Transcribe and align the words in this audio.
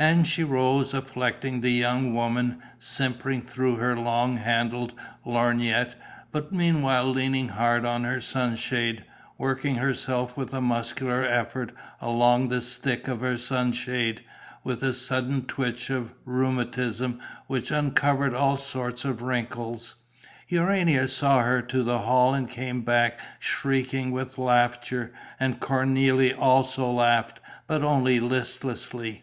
And 0.00 0.26
she 0.26 0.42
rose, 0.42 0.92
affecting 0.92 1.60
the 1.60 1.70
young 1.70 2.12
woman, 2.12 2.60
simpering 2.80 3.42
through 3.42 3.76
her 3.76 3.96
long 3.96 4.36
handled 4.36 4.92
lorgnette, 5.24 5.94
but 6.32 6.50
meanwhile 6.52 7.08
leaning 7.08 7.46
hard 7.50 7.84
on 7.84 8.02
her 8.02 8.20
sunshade, 8.20 9.04
working 9.38 9.76
herself 9.76 10.36
with 10.36 10.52
a 10.52 10.60
muscular 10.60 11.22
effort 11.24 11.70
along 12.00 12.48
the 12.48 12.60
stick 12.60 13.06
of 13.06 13.20
her 13.20 13.38
sunshade, 13.38 14.24
with 14.64 14.82
a 14.82 14.92
sudden 14.92 15.42
twitch 15.44 15.90
of 15.90 16.12
rheumatism 16.24 17.20
which 17.46 17.70
uncovered 17.70 18.34
all 18.34 18.56
sorts 18.56 19.04
of 19.04 19.22
wrinkles. 19.22 19.94
Urania 20.48 21.06
saw 21.06 21.44
her 21.44 21.62
to 21.62 21.84
the 21.84 22.00
hall 22.00 22.34
and 22.34 22.50
came 22.50 22.80
back 22.82 23.20
shrieking 23.38 24.10
with 24.10 24.38
laughter; 24.38 25.12
and 25.38 25.60
Cornélie 25.60 26.36
also 26.36 26.90
laughed, 26.90 27.38
but 27.68 27.84
only 27.84 28.18
listlessly. 28.18 29.22